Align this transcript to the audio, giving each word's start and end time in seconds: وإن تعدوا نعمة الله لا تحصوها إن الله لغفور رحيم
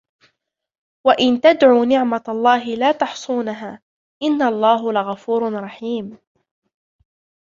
وإن 1.07 1.41
تعدوا 1.41 1.85
نعمة 1.85 2.23
الله 2.27 2.63
لا 2.75 2.91
تحصوها 2.91 3.81
إن 4.23 4.41
الله 4.41 4.93
لغفور 4.93 5.53
رحيم 5.53 6.17